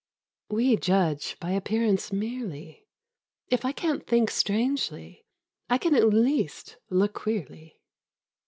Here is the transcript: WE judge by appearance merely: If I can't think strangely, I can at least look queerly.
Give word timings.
WE 0.49 0.75
judge 0.77 1.37
by 1.39 1.51
appearance 1.51 2.11
merely: 2.11 2.87
If 3.49 3.63
I 3.65 3.71
can't 3.71 4.07
think 4.07 4.31
strangely, 4.31 5.27
I 5.69 5.77
can 5.77 5.93
at 5.93 6.07
least 6.09 6.77
look 6.89 7.13
queerly. 7.13 7.79